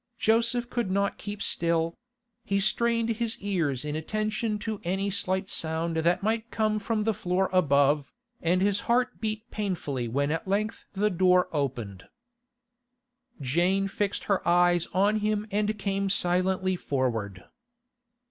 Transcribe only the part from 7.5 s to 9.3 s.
above, and his heart